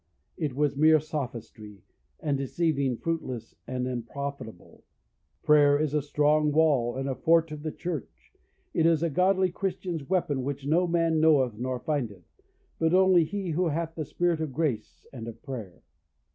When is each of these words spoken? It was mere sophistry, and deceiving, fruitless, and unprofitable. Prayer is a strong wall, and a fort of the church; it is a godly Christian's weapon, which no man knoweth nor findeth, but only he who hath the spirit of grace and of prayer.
It 0.35 0.55
was 0.55 0.75
mere 0.75 0.99
sophistry, 0.99 1.83
and 2.19 2.35
deceiving, 2.35 2.97
fruitless, 2.97 3.53
and 3.67 3.87
unprofitable. 3.87 4.83
Prayer 5.43 5.77
is 5.77 5.93
a 5.93 6.01
strong 6.01 6.51
wall, 6.51 6.95
and 6.95 7.07
a 7.07 7.13
fort 7.13 7.51
of 7.51 7.61
the 7.61 7.71
church; 7.71 8.33
it 8.73 8.87
is 8.87 9.03
a 9.03 9.11
godly 9.11 9.51
Christian's 9.51 10.09
weapon, 10.09 10.41
which 10.41 10.65
no 10.65 10.87
man 10.87 11.19
knoweth 11.19 11.59
nor 11.59 11.79
findeth, 11.79 12.25
but 12.79 12.95
only 12.95 13.25
he 13.25 13.51
who 13.51 13.67
hath 13.67 13.93
the 13.93 14.03
spirit 14.03 14.41
of 14.41 14.53
grace 14.53 15.05
and 15.13 15.27
of 15.27 15.43
prayer. 15.43 15.83